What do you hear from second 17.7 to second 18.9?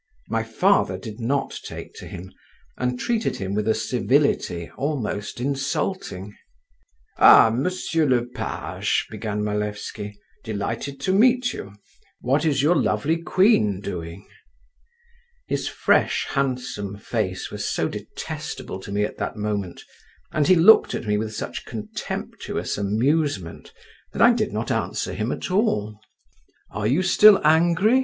detestable